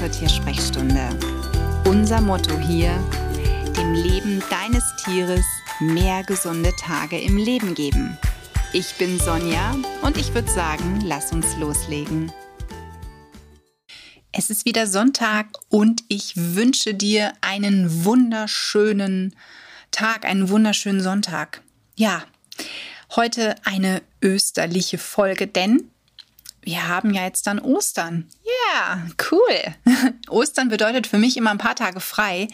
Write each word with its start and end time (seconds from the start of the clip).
zur 0.00 0.10
Tiersprechstunde. 0.10 1.10
Unser 1.84 2.22
Motto 2.22 2.58
hier, 2.58 2.90
dem 3.76 3.92
Leben 3.92 4.42
deines 4.48 4.82
Tieres 5.04 5.44
mehr 5.78 6.22
gesunde 6.22 6.72
Tage 6.80 7.20
im 7.20 7.36
Leben 7.36 7.74
geben. 7.74 8.16
Ich 8.72 8.94
bin 8.94 9.18
Sonja 9.18 9.76
und 10.00 10.16
ich 10.16 10.32
würde 10.32 10.50
sagen, 10.50 11.02
lass 11.04 11.32
uns 11.32 11.54
loslegen. 11.58 12.32
Es 14.32 14.48
ist 14.48 14.64
wieder 14.64 14.86
Sonntag 14.86 15.48
und 15.68 16.02
ich 16.08 16.32
wünsche 16.34 16.94
dir 16.94 17.34
einen 17.42 18.06
wunderschönen 18.06 19.36
Tag, 19.90 20.24
einen 20.24 20.48
wunderschönen 20.48 21.02
Sonntag. 21.02 21.60
Ja, 21.94 22.24
heute 23.16 23.54
eine 23.64 24.00
österliche 24.22 24.96
Folge, 24.96 25.46
denn 25.46 25.90
wir 26.62 26.88
haben 26.88 27.14
ja 27.14 27.24
jetzt 27.24 27.46
dann 27.46 27.58
Ostern. 27.58 28.28
Ja, 28.44 28.96
yeah, 28.96 29.06
cool. 29.30 30.14
Ostern 30.28 30.68
bedeutet 30.68 31.06
für 31.06 31.18
mich 31.18 31.36
immer 31.36 31.50
ein 31.50 31.58
paar 31.58 31.74
Tage 31.74 32.00
frei. 32.00 32.48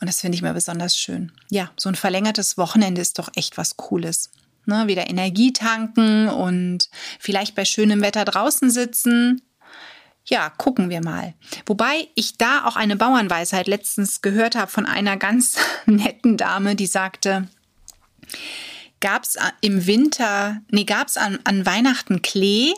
Und 0.00 0.08
das 0.08 0.20
finde 0.20 0.36
ich 0.36 0.42
mir 0.42 0.52
besonders 0.52 0.96
schön. 0.96 1.32
Ja, 1.50 1.70
so 1.76 1.88
ein 1.88 1.94
verlängertes 1.94 2.58
Wochenende 2.58 3.00
ist 3.00 3.18
doch 3.18 3.30
echt 3.36 3.56
was 3.56 3.76
Cooles. 3.76 4.30
Ne, 4.66 4.86
wieder 4.86 5.08
Energie 5.08 5.52
tanken 5.52 6.28
und 6.28 6.88
vielleicht 7.20 7.54
bei 7.54 7.64
schönem 7.64 8.00
Wetter 8.00 8.24
draußen 8.24 8.70
sitzen. 8.70 9.42
Ja, 10.26 10.48
gucken 10.48 10.88
wir 10.88 11.02
mal. 11.02 11.34
Wobei 11.66 12.08
ich 12.14 12.38
da 12.38 12.64
auch 12.64 12.76
eine 12.76 12.96
Bauernweisheit 12.96 13.66
letztens 13.66 14.22
gehört 14.22 14.56
habe 14.56 14.70
von 14.70 14.86
einer 14.86 15.18
ganz 15.18 15.58
netten 15.86 16.38
Dame, 16.38 16.76
die 16.76 16.86
sagte, 16.86 17.46
gab 19.00 19.24
es 19.24 19.36
im 19.60 19.86
Winter, 19.86 20.62
nee, 20.70 20.84
gab 20.84 21.08
es 21.08 21.18
an, 21.18 21.38
an 21.44 21.66
Weihnachten 21.66 22.22
Klee, 22.22 22.72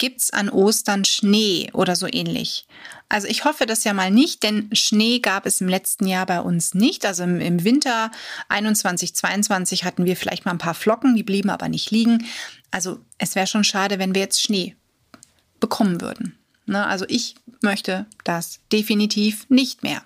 gibt's 0.00 0.30
an 0.30 0.48
Ostern 0.48 1.04
Schnee 1.04 1.70
oder 1.72 1.94
so 1.94 2.08
ähnlich. 2.10 2.66
Also 3.08 3.28
ich 3.28 3.44
hoffe 3.44 3.66
das 3.66 3.84
ja 3.84 3.92
mal 3.92 4.10
nicht, 4.10 4.42
denn 4.42 4.68
Schnee 4.72 5.20
gab 5.20 5.46
es 5.46 5.60
im 5.60 5.68
letzten 5.68 6.06
Jahr 6.06 6.26
bei 6.26 6.40
uns 6.40 6.74
nicht. 6.74 7.04
Also 7.06 7.22
im, 7.22 7.64
Winter 7.64 8.10
21, 8.48 9.14
22 9.14 9.84
hatten 9.84 10.06
wir 10.06 10.16
vielleicht 10.16 10.46
mal 10.46 10.52
ein 10.52 10.58
paar 10.58 10.74
Flocken, 10.74 11.14
die 11.14 11.22
blieben 11.22 11.50
aber 11.50 11.68
nicht 11.68 11.90
liegen. 11.90 12.26
Also 12.70 12.98
es 13.18 13.34
wäre 13.34 13.46
schon 13.46 13.62
schade, 13.62 13.98
wenn 13.98 14.14
wir 14.14 14.22
jetzt 14.22 14.42
Schnee 14.42 14.74
bekommen 15.60 16.00
würden. 16.00 16.36
Ne? 16.66 16.86
Also 16.86 17.04
ich 17.08 17.34
möchte 17.60 18.06
das 18.24 18.60
definitiv 18.72 19.48
nicht 19.50 19.82
mehr. 19.82 20.02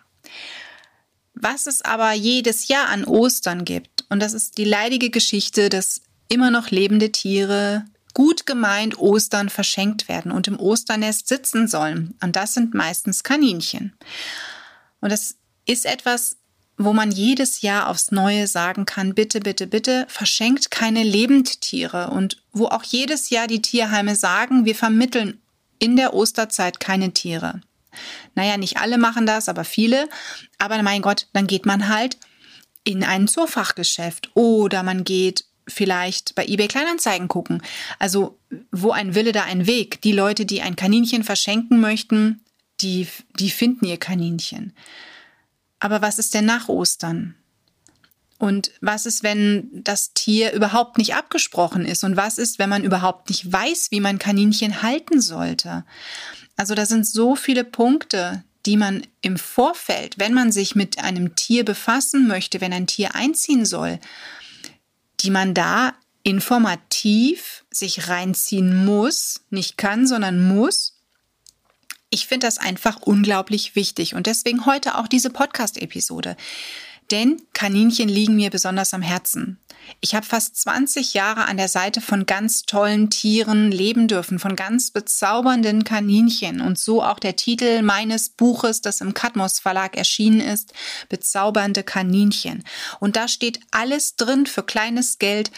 Was 1.34 1.66
es 1.66 1.82
aber 1.82 2.12
jedes 2.12 2.68
Jahr 2.68 2.88
an 2.88 3.04
Ostern 3.04 3.64
gibt, 3.64 4.04
und 4.08 4.20
das 4.20 4.34
ist 4.34 4.58
die 4.58 4.64
leidige 4.64 5.10
Geschichte, 5.10 5.68
dass 5.68 6.00
immer 6.28 6.50
noch 6.50 6.70
lebende 6.70 7.12
Tiere 7.12 7.84
gut 8.14 8.46
gemeint 8.46 8.98
Ostern 8.98 9.50
verschenkt 9.50 10.08
werden 10.08 10.32
und 10.32 10.48
im 10.48 10.58
Osternest 10.58 11.28
sitzen 11.28 11.68
sollen. 11.68 12.14
Und 12.22 12.36
das 12.36 12.54
sind 12.54 12.72
meistens 12.72 13.24
Kaninchen. 13.24 13.94
Und 15.00 15.10
das 15.10 15.36
ist 15.66 15.84
etwas, 15.84 16.36
wo 16.76 16.92
man 16.92 17.10
jedes 17.10 17.62
Jahr 17.62 17.88
aufs 17.88 18.10
Neue 18.10 18.46
sagen 18.46 18.84
kann, 18.86 19.14
bitte, 19.14 19.40
bitte, 19.40 19.66
bitte, 19.66 20.06
verschenkt 20.08 20.70
keine 20.70 21.02
Lebendtiere. 21.02 22.10
Und 22.10 22.42
wo 22.52 22.66
auch 22.66 22.82
jedes 22.82 23.30
Jahr 23.30 23.46
die 23.46 23.62
Tierheime 23.62 24.16
sagen, 24.16 24.64
wir 24.64 24.74
vermitteln 24.74 25.40
in 25.78 25.96
der 25.96 26.14
Osterzeit 26.14 26.80
keine 26.80 27.12
Tiere. 27.12 27.60
Naja, 28.34 28.56
nicht 28.56 28.78
alle 28.78 28.98
machen 28.98 29.26
das, 29.26 29.48
aber 29.48 29.64
viele. 29.64 30.08
Aber 30.58 30.82
mein 30.82 31.02
Gott, 31.02 31.28
dann 31.32 31.46
geht 31.46 31.66
man 31.66 31.88
halt 31.88 32.16
in 32.82 33.04
ein 33.04 33.28
Zoofachgeschäft 33.28 34.30
oder 34.34 34.82
man 34.82 35.04
geht 35.04 35.44
vielleicht 35.66 36.34
bei 36.34 36.46
eBay 36.46 36.68
Kleinanzeigen 36.68 37.28
gucken. 37.28 37.62
Also, 37.98 38.38
wo 38.70 38.90
ein 38.92 39.14
Wille, 39.14 39.32
da 39.32 39.44
ein 39.44 39.66
Weg. 39.66 40.00
Die 40.02 40.12
Leute, 40.12 40.46
die 40.46 40.62
ein 40.62 40.76
Kaninchen 40.76 41.24
verschenken 41.24 41.80
möchten, 41.80 42.40
die, 42.80 43.08
die 43.38 43.50
finden 43.50 43.86
ihr 43.86 43.98
Kaninchen. 43.98 44.72
Aber 45.80 46.02
was 46.02 46.18
ist 46.18 46.34
denn 46.34 46.44
nach 46.44 46.68
Ostern? 46.68 47.34
Und 48.38 48.72
was 48.80 49.06
ist, 49.06 49.22
wenn 49.22 49.70
das 49.72 50.12
Tier 50.12 50.52
überhaupt 50.52 50.98
nicht 50.98 51.14
abgesprochen 51.14 51.84
ist? 51.84 52.04
Und 52.04 52.16
was 52.16 52.38
ist, 52.38 52.58
wenn 52.58 52.68
man 52.68 52.84
überhaupt 52.84 53.30
nicht 53.30 53.50
weiß, 53.50 53.90
wie 53.90 54.00
man 54.00 54.18
Kaninchen 54.18 54.82
halten 54.82 55.20
sollte? 55.20 55.84
Also 56.56 56.74
da 56.74 56.84
sind 56.84 57.06
so 57.06 57.36
viele 57.36 57.64
Punkte, 57.64 58.44
die 58.66 58.76
man 58.76 59.06
im 59.20 59.36
Vorfeld, 59.36 60.18
wenn 60.18 60.34
man 60.34 60.52
sich 60.52 60.74
mit 60.74 60.98
einem 60.98 61.36
Tier 61.36 61.64
befassen 61.64 62.26
möchte, 62.26 62.60
wenn 62.60 62.72
ein 62.72 62.86
Tier 62.86 63.14
einziehen 63.14 63.64
soll, 63.64 63.98
die 65.24 65.30
man 65.30 65.54
da 65.54 65.94
informativ 66.22 67.64
sich 67.70 68.08
reinziehen 68.08 68.84
muss, 68.84 69.42
nicht 69.50 69.76
kann, 69.76 70.06
sondern 70.06 70.46
muss. 70.46 71.00
Ich 72.10 72.26
finde 72.26 72.46
das 72.46 72.58
einfach 72.58 73.00
unglaublich 73.00 73.74
wichtig 73.74 74.14
und 74.14 74.26
deswegen 74.26 74.66
heute 74.66 74.98
auch 74.98 75.08
diese 75.08 75.30
Podcast-Episode. 75.30 76.36
Denn 77.10 77.42
Kaninchen 77.52 78.08
liegen 78.08 78.36
mir 78.36 78.50
besonders 78.50 78.94
am 78.94 79.02
Herzen. 79.02 79.58
Ich 80.00 80.14
habe 80.14 80.24
fast 80.24 80.56
20 80.56 81.14
Jahre 81.14 81.44
an 81.46 81.56
der 81.56 81.68
Seite 81.68 82.00
von 82.00 82.24
ganz 82.24 82.62
tollen 82.62 83.10
Tieren 83.10 83.70
leben 83.70 84.08
dürfen, 84.08 84.38
von 84.38 84.56
ganz 84.56 84.90
bezaubernden 84.90 85.84
Kaninchen 85.84 86.60
und 86.60 86.78
so 86.78 87.02
auch 87.02 87.18
der 87.18 87.36
Titel 87.36 87.82
meines 87.82 88.30
Buches, 88.30 88.80
das 88.80 89.00
im 89.00 89.12
Katmos 89.12 89.58
Verlag 89.58 89.96
erschienen 89.96 90.40
ist, 90.40 90.72
Bezaubernde 91.08 91.82
Kaninchen. 91.82 92.64
Und 93.00 93.16
da 93.16 93.28
steht 93.28 93.60
alles 93.70 94.16
drin 94.16 94.46
für 94.46 94.62
kleines 94.62 95.18
Geld, 95.18 95.50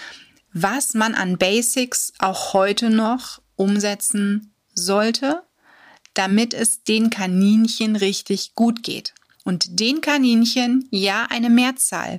was 0.52 0.94
man 0.94 1.14
an 1.14 1.38
Basics 1.38 2.12
auch 2.18 2.52
heute 2.52 2.90
noch 2.90 3.40
umsetzen 3.54 4.54
sollte, 4.74 5.42
damit 6.14 6.54
es 6.54 6.82
den 6.82 7.10
Kaninchen 7.10 7.94
richtig 7.94 8.54
gut 8.54 8.82
geht 8.82 9.14
und 9.46 9.78
den 9.78 10.00
Kaninchen 10.00 10.88
ja 10.90 11.26
eine 11.30 11.48
Mehrzahl. 11.48 12.18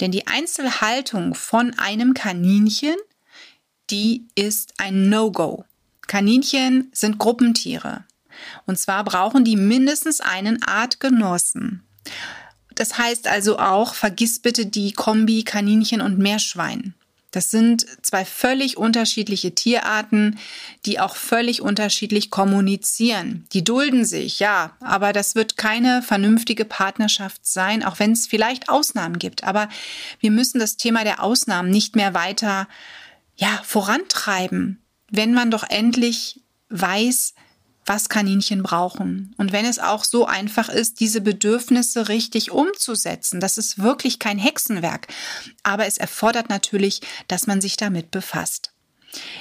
Denn 0.00 0.12
die 0.12 0.28
Einzelhaltung 0.28 1.34
von 1.34 1.76
einem 1.78 2.14
Kaninchen, 2.14 2.94
die 3.90 4.24
ist 4.36 4.74
ein 4.78 5.08
No-Go. 5.08 5.64
Kaninchen 6.06 6.88
sind 6.92 7.18
Gruppentiere. 7.18 8.04
Und 8.64 8.78
zwar 8.78 9.04
brauchen 9.04 9.44
die 9.44 9.56
mindestens 9.56 10.20
einen 10.20 10.62
Artgenossen. 10.62 11.82
Das 12.76 12.96
heißt 12.96 13.26
also 13.26 13.58
auch, 13.58 13.94
vergiss 13.94 14.38
bitte 14.38 14.66
die 14.66 14.92
Kombi 14.92 15.42
Kaninchen 15.42 16.00
und 16.00 16.18
Meerschwein. 16.18 16.94
Das 17.32 17.50
sind 17.50 17.86
zwei 18.02 18.24
völlig 18.24 18.76
unterschiedliche 18.76 19.54
Tierarten, 19.54 20.38
die 20.84 21.00
auch 21.00 21.16
völlig 21.16 21.62
unterschiedlich 21.62 22.30
kommunizieren. 22.30 23.46
Die 23.52 23.64
dulden 23.64 24.04
sich, 24.04 24.38
ja, 24.38 24.76
aber 24.80 25.12
das 25.14 25.34
wird 25.34 25.56
keine 25.56 26.02
vernünftige 26.02 26.66
Partnerschaft 26.66 27.44
sein, 27.44 27.82
auch 27.82 27.98
wenn 27.98 28.12
es 28.12 28.26
vielleicht 28.26 28.68
Ausnahmen 28.68 29.18
gibt. 29.18 29.44
Aber 29.44 29.68
wir 30.20 30.30
müssen 30.30 30.60
das 30.60 30.76
Thema 30.76 31.04
der 31.04 31.22
Ausnahmen 31.22 31.70
nicht 31.70 31.96
mehr 31.96 32.12
weiter, 32.12 32.68
ja, 33.34 33.62
vorantreiben, 33.64 34.82
wenn 35.10 35.32
man 35.32 35.50
doch 35.50 35.64
endlich 35.68 36.42
weiß, 36.68 37.32
was 37.86 38.08
Kaninchen 38.08 38.62
brauchen. 38.62 39.34
Und 39.38 39.52
wenn 39.52 39.64
es 39.64 39.78
auch 39.78 40.04
so 40.04 40.26
einfach 40.26 40.68
ist, 40.68 41.00
diese 41.00 41.20
Bedürfnisse 41.20 42.08
richtig 42.08 42.50
umzusetzen, 42.50 43.40
das 43.40 43.58
ist 43.58 43.78
wirklich 43.80 44.18
kein 44.18 44.38
Hexenwerk. 44.38 45.08
Aber 45.62 45.86
es 45.86 45.98
erfordert 45.98 46.48
natürlich, 46.48 47.00
dass 47.28 47.46
man 47.46 47.60
sich 47.60 47.76
damit 47.76 48.10
befasst. 48.10 48.72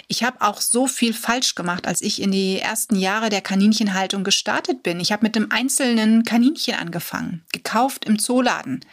Ich 0.08 0.24
habe 0.24 0.42
auch 0.42 0.60
so 0.60 0.88
viel 0.88 1.14
falsch 1.14 1.56
gemacht, 1.56 1.88
als 1.88 2.02
ich 2.02 2.22
in 2.22 2.32
die 2.32 2.60
ersten 2.60 2.96
Jahre 2.96 3.30
der 3.30 3.42
Kaninchenhaltung 3.42 4.24
gestartet 4.24 4.84
bin. 4.84 5.00
Ich 5.00 5.12
habe 5.12 5.24
mit 5.24 5.38
einem 5.38 5.52
einzelnen 5.52 6.24
Kaninchen 6.24 6.76
angefangen, 6.76 7.44
gekauft 7.54 8.06
im 8.06 8.20
Zooladen. 8.20 8.84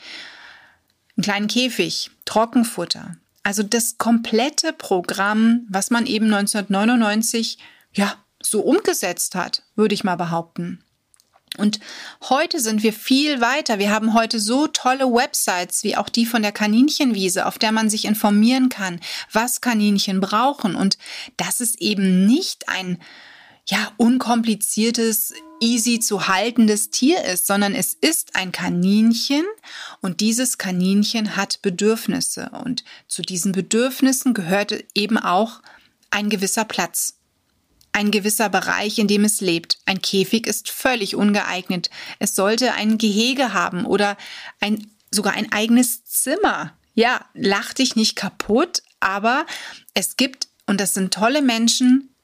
Einen 1.17 1.25
kleinen 1.25 1.49
Käfig, 1.49 2.11
Trockenfutter. 2.27 3.17
Also 3.43 3.63
das 3.63 3.99
komplette 3.99 4.73
Programm, 4.73 5.67
was 5.69 5.91
man 5.91 6.07
eben 6.07 6.27
1999 6.27 7.59
ja 7.93 8.15
so 8.51 8.61
umgesetzt 8.61 9.35
hat, 9.35 9.63
würde 9.77 9.95
ich 9.95 10.05
mal 10.05 10.17
behaupten. 10.17 10.85
Und 11.57 11.81
heute 12.29 12.61
sind 12.61 12.83
wir 12.83 12.93
viel 12.93 13.41
weiter. 13.41 13.79
Wir 13.79 13.91
haben 13.91 14.15
heute 14.15 14.39
so 14.39 14.67
tolle 14.67 15.07
Websites 15.07 15.83
wie 15.83 15.97
auch 15.97 16.09
die 16.09 16.27
von 16.27 16.43
der 16.43 16.53
Kaninchenwiese, 16.53 17.47
auf 17.47 17.59
der 17.59 17.73
man 17.73 17.89
sich 17.89 18.05
informieren 18.05 18.69
kann, 18.69 19.01
was 19.33 19.61
Kaninchen 19.61 20.21
brauchen. 20.21 20.75
Und 20.75 20.99
das 21.37 21.61
ist 21.61 21.81
eben 21.81 22.27
nicht 22.27 22.69
ein 22.69 22.99
ja, 23.67 23.93
unkompliziertes, 23.97 25.35
easy 25.61 26.01
zu 26.01 26.29
haltendes 26.29 26.91
Tier 26.91 27.25
ist, 27.25 27.47
sondern 27.47 27.75
es 27.75 27.95
ist 27.95 28.35
ein 28.35 28.53
Kaninchen 28.53 29.45
und 30.01 30.21
dieses 30.21 30.57
Kaninchen 30.57 31.37
hat 31.37 31.61
Bedürfnisse 31.63 32.51
und 32.65 32.85
zu 33.09 33.23
diesen 33.23 33.53
Bedürfnissen 33.53 34.35
gehört 34.35 34.73
eben 34.95 35.19
auch 35.19 35.61
ein 36.11 36.31
gewisser 36.31 36.65
Platz 36.65 37.18
ein 37.99 38.13
gewisser 38.13 38.49
Bereich, 38.49 38.99
in 38.99 39.09
dem 39.09 39.25
es 39.25 39.41
lebt. 39.41 39.79
Ein 39.85 40.01
Käfig 40.01 40.47
ist 40.47 40.71
völlig 40.71 41.17
ungeeignet. 41.17 41.91
Es 42.21 42.37
sollte 42.37 42.73
ein 42.75 42.97
Gehege 42.97 43.53
haben 43.53 43.85
oder 43.85 44.17
ein, 44.61 44.87
sogar 45.11 45.33
ein 45.35 45.51
eigenes 45.51 46.05
Zimmer. 46.05 46.73
Ja, 46.95 47.25
lach 47.35 47.73
dich 47.75 47.97
nicht 47.97 48.15
kaputt, 48.15 48.83
aber 49.01 49.47
es 49.95 50.17
gibt, 50.17 50.47
und 50.67 50.81
das 50.81 50.95
sind 50.95 51.13
tolle 51.13 51.43
Menschen, 51.43 52.15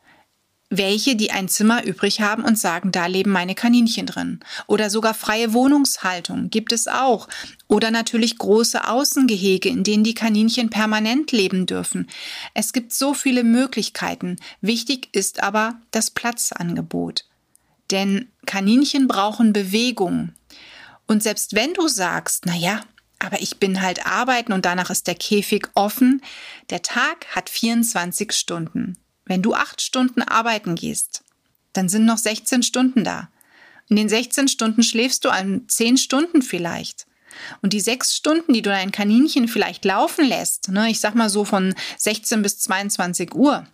welche, 0.77 1.17
die 1.17 1.31
ein 1.31 1.49
Zimmer 1.49 1.85
übrig 1.85 2.21
haben 2.21 2.45
und 2.45 2.59
sagen, 2.59 2.93
da 2.93 3.07
leben 3.07 3.31
meine 3.31 3.55
Kaninchen 3.55 4.07
drin. 4.07 4.41
Oder 4.67 4.91
sogar 4.91 5.15
freie 5.15 5.53
Wohnungshaltung 5.53 6.51
gibt 6.51 6.73
es 6.73 6.89
auch. 6.89 7.29
Oder 7.69 7.91
natürlich 7.91 8.39
große 8.39 8.89
Außengehege, 8.89 9.69
in 9.69 9.85
denen 9.85 10.05
die 10.05 10.15
Kaninchen 10.15 10.71
permanent 10.71 11.33
leben 11.33 11.67
dürfen. 11.67 12.09
Es 12.55 12.73
gibt 12.73 12.93
so 12.93 13.15
viele 13.15 13.45
Möglichkeiten. 13.45 14.37
Wichtig 14.61 15.09
ist 15.13 15.43
aber 15.43 15.81
das 15.91 16.11
Platzangebot. 16.11 17.25
Denn 17.91 18.29
Kaninchen 18.47 19.09
brauchen 19.09 19.53
Bewegung. 19.53 20.33
Und 21.07 21.23
selbst 21.23 21.55
wenn 21.55 21.75
du 21.75 21.89
sagst, 21.89 22.45
na 22.47 22.55
ja, 22.55 22.81
aber 23.19 23.41
ich 23.41 23.59
bin 23.59 23.81
halt 23.81 24.07
arbeiten 24.07 24.53
und 24.53 24.65
danach 24.65 24.91
ist 24.91 25.07
der 25.07 25.15
Käfig 25.15 25.69
offen, 25.75 26.23
der 26.71 26.83
Tag 26.83 27.27
hat 27.35 27.49
24 27.49 28.33
Stunden. 28.33 28.99
Wenn 29.27 29.43
du 29.43 29.55
acht 29.55 29.81
Stunden 29.81 30.23
arbeiten 30.23 30.75
gehst, 30.75 31.23
dann 31.73 31.89
sind 31.89 32.05
noch 32.05 32.19
16 32.19 32.63
Stunden 32.63 33.05
da. 33.05 33.29
In 33.89 33.97
den 33.97 34.09
16 34.09 34.49
Stunden 34.49 34.83
schläfst 34.83 35.25
du 35.25 35.31
an 35.31 35.65
10 35.69 35.97
Stunden 35.99 36.43
vielleicht. 36.43 37.07
Und 37.63 37.73
die 37.73 37.81
sechs 37.81 38.15
Stunden, 38.15 38.53
die 38.53 38.63
du 38.63 38.71
dein 38.71 38.93
Kaninchen 38.93 39.49
vielleicht 39.49 39.85
laufen 39.85 40.25
lässt, 40.25 40.69
ne, 40.69 40.89
ich 40.89 41.01
sag 41.01 41.15
mal 41.15 41.29
so 41.29 41.45
von 41.45 41.75
16 41.99 42.43
bis 42.43 42.61
22 42.61 43.35
Uhr, 43.35 43.67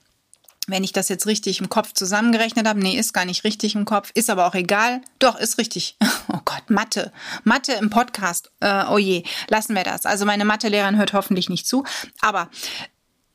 wenn 0.66 0.84
ich 0.84 0.92
das 0.92 1.08
jetzt 1.08 1.26
richtig 1.26 1.60
im 1.60 1.68
Kopf 1.68 1.92
zusammengerechnet 1.92 2.66
habe, 2.66 2.80
nee, 2.80 2.96
ist 2.96 3.12
gar 3.12 3.24
nicht 3.24 3.44
richtig 3.44 3.74
im 3.74 3.84
Kopf, 3.84 4.10
ist 4.14 4.30
aber 4.30 4.46
auch 4.46 4.54
egal. 4.54 5.00
Doch, 5.18 5.38
ist 5.38 5.58
richtig. 5.58 5.96
Oh 6.32 6.38
Gott, 6.44 6.70
Mathe. 6.70 7.12
Mathe 7.42 7.72
im 7.72 7.90
Podcast. 7.90 8.52
Äh, 8.60 8.84
oh 8.88 8.98
je, 8.98 9.24
lassen 9.48 9.74
wir 9.74 9.82
das. 9.82 10.06
Also 10.06 10.24
meine 10.24 10.44
Mathelehrerin 10.44 10.96
hört 10.96 11.12
hoffentlich 11.12 11.48
nicht 11.48 11.66
zu. 11.66 11.82
Aber 12.20 12.50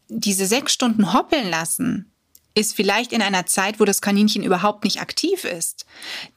diese 0.07 0.45
sechs 0.45 0.73
Stunden 0.73 1.13
hoppeln 1.13 1.49
lassen, 1.49 2.11
ist 2.53 2.75
vielleicht 2.75 3.11
in 3.11 3.21
einer 3.21 3.45
Zeit, 3.45 3.79
wo 3.79 3.85
das 3.85 4.01
Kaninchen 4.01 4.43
überhaupt 4.43 4.83
nicht 4.85 5.01
aktiv 5.01 5.43
ist. 5.43 5.85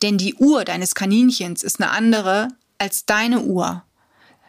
Denn 0.03 0.19
die 0.19 0.35
Uhr 0.35 0.65
deines 0.65 0.95
Kaninchens 0.95 1.63
ist 1.63 1.81
eine 1.81 1.91
andere 1.91 2.49
als 2.79 3.07
deine 3.07 3.43
Uhr. 3.43 3.85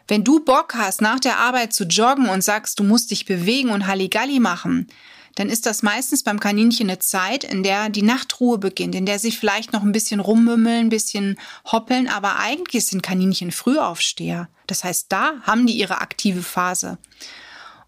Wenn 0.08 0.24
du 0.24 0.40
Bock 0.40 0.74
hast, 0.74 1.00
nach 1.00 1.20
der 1.20 1.38
Arbeit 1.38 1.72
zu 1.72 1.84
joggen 1.84 2.28
und 2.28 2.42
sagst, 2.42 2.80
du 2.80 2.84
musst 2.84 3.12
dich 3.12 3.24
bewegen 3.24 3.70
und 3.70 3.86
Halligalli 3.86 4.40
machen, 4.40 4.88
dann 5.36 5.48
ist 5.48 5.66
das 5.66 5.82
meistens 5.84 6.24
beim 6.24 6.40
Kaninchen 6.40 6.90
eine 6.90 6.98
Zeit, 6.98 7.44
in 7.44 7.62
der 7.62 7.88
die 7.88 8.02
Nachtruhe 8.02 8.58
beginnt, 8.58 8.96
in 8.96 9.06
der 9.06 9.20
sie 9.20 9.30
vielleicht 9.30 9.72
noch 9.72 9.82
ein 9.82 9.92
bisschen 9.92 10.18
rummümmeln, 10.18 10.86
ein 10.86 10.88
bisschen 10.88 11.38
hoppeln, 11.70 12.08
aber 12.08 12.40
eigentlich 12.40 12.86
sind 12.86 13.04
Kaninchen 13.04 13.52
Frühaufsteher. 13.52 14.48
Das 14.66 14.82
heißt, 14.82 15.06
da 15.10 15.34
haben 15.42 15.66
die 15.66 15.78
ihre 15.78 16.00
aktive 16.00 16.42
Phase. 16.42 16.98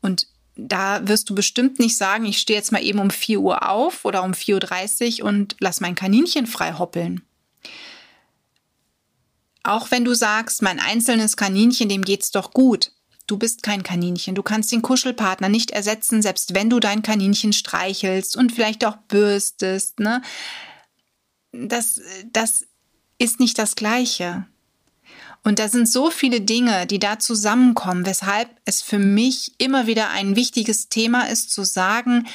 Und 0.00 0.28
da 0.56 1.06
wirst 1.08 1.30
du 1.30 1.34
bestimmt 1.34 1.78
nicht 1.78 1.96
sagen, 1.96 2.24
ich 2.24 2.38
stehe 2.38 2.58
jetzt 2.58 2.72
mal 2.72 2.82
eben 2.82 2.98
um 2.98 3.10
4 3.10 3.40
Uhr 3.40 3.68
auf 3.68 4.04
oder 4.04 4.22
um 4.22 4.32
4.30 4.32 5.20
Uhr 5.22 5.28
und 5.28 5.56
lass 5.60 5.80
mein 5.80 5.94
Kaninchen 5.94 6.46
frei 6.46 6.74
hoppeln. 6.78 7.22
Auch 9.62 9.90
wenn 9.90 10.04
du 10.04 10.14
sagst, 10.14 10.62
mein 10.62 10.80
einzelnes 10.80 11.36
Kaninchen, 11.36 11.88
dem 11.88 12.02
geht's 12.02 12.30
doch 12.30 12.52
gut. 12.52 12.92
Du 13.26 13.38
bist 13.38 13.62
kein 13.62 13.82
Kaninchen. 13.82 14.34
Du 14.34 14.42
kannst 14.42 14.72
den 14.72 14.82
Kuschelpartner 14.82 15.48
nicht 15.48 15.70
ersetzen, 15.70 16.20
selbst 16.20 16.54
wenn 16.54 16.68
du 16.68 16.80
dein 16.80 17.02
Kaninchen 17.02 17.52
streichelst 17.52 18.36
und 18.36 18.52
vielleicht 18.52 18.84
auch 18.84 18.96
bürstest. 19.08 20.00
Ne? 20.00 20.20
Das, 21.52 22.00
das 22.32 22.66
ist 23.18 23.38
nicht 23.38 23.58
das 23.58 23.76
Gleiche. 23.76 24.46
Und 25.44 25.58
da 25.58 25.68
sind 25.68 25.88
so 25.88 26.10
viele 26.10 26.40
Dinge, 26.40 26.86
die 26.86 26.98
da 26.98 27.18
zusammenkommen, 27.18 28.06
weshalb 28.06 28.48
es 28.64 28.80
für 28.80 28.98
mich 28.98 29.52
immer 29.58 29.86
wieder 29.86 30.10
ein 30.10 30.36
wichtiges 30.36 30.88
Thema 30.88 31.28
ist, 31.28 31.50
zu 31.50 31.64
sagen, 31.64 32.28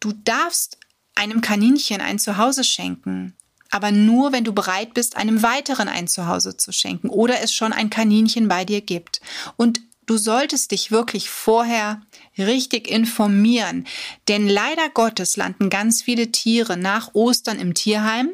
du 0.00 0.12
darfst 0.12 0.78
einem 1.14 1.40
Kaninchen 1.40 2.00
ein 2.00 2.20
Zuhause 2.20 2.62
schenken, 2.62 3.34
aber 3.70 3.90
nur, 3.90 4.32
wenn 4.32 4.44
du 4.44 4.52
bereit 4.52 4.94
bist, 4.94 5.16
einem 5.16 5.42
weiteren 5.42 5.88
ein 5.88 6.06
Zuhause 6.06 6.56
zu 6.56 6.72
schenken 6.72 7.08
oder 7.08 7.42
es 7.42 7.52
schon 7.52 7.72
ein 7.72 7.90
Kaninchen 7.90 8.48
bei 8.48 8.64
dir 8.64 8.80
gibt. 8.80 9.20
Und 9.56 9.80
Du 10.08 10.16
solltest 10.16 10.70
dich 10.70 10.90
wirklich 10.90 11.28
vorher 11.28 12.00
richtig 12.38 12.88
informieren, 12.88 13.86
denn 14.26 14.48
leider 14.48 14.88
Gottes 14.88 15.36
landen 15.36 15.68
ganz 15.68 16.00
viele 16.00 16.32
Tiere 16.32 16.78
nach 16.78 17.14
Ostern 17.14 17.58
im 17.58 17.74
Tierheim, 17.74 18.30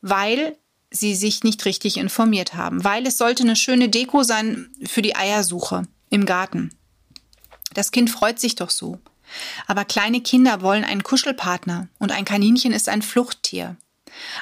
weil 0.00 0.56
sie 0.98 1.14
sich 1.14 1.44
nicht 1.44 1.64
richtig 1.64 1.96
informiert 1.96 2.54
haben, 2.54 2.84
weil 2.84 3.06
es 3.06 3.18
sollte 3.18 3.42
eine 3.42 3.56
schöne 3.56 3.88
Deko 3.88 4.22
sein 4.22 4.68
für 4.84 5.02
die 5.02 5.16
Eiersuche 5.16 5.82
im 6.10 6.26
Garten. 6.26 6.70
Das 7.74 7.90
Kind 7.90 8.10
freut 8.10 8.38
sich 8.40 8.54
doch 8.54 8.70
so. 8.70 8.98
Aber 9.66 9.84
kleine 9.84 10.20
Kinder 10.20 10.62
wollen 10.62 10.84
einen 10.84 11.02
Kuschelpartner 11.02 11.88
und 11.98 12.12
ein 12.12 12.24
Kaninchen 12.24 12.72
ist 12.72 12.88
ein 12.88 13.02
Fluchttier. 13.02 13.76